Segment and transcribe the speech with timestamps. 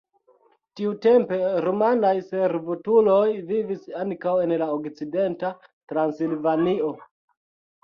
[0.79, 3.19] Tiutempe rumanaj servutuloj
[3.51, 5.55] vivis ankaŭ en la okcidenta
[5.95, 6.93] Transilvanio.